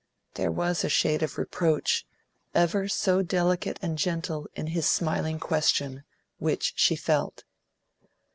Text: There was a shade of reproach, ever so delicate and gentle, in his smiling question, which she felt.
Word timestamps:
There 0.33 0.49
was 0.51 0.83
a 0.83 0.89
shade 0.89 1.21
of 1.21 1.37
reproach, 1.37 2.07
ever 2.55 2.87
so 2.87 3.21
delicate 3.21 3.77
and 3.83 3.99
gentle, 3.99 4.47
in 4.55 4.65
his 4.65 4.89
smiling 4.89 5.39
question, 5.39 6.05
which 6.39 6.73
she 6.75 6.95
felt. 6.95 7.43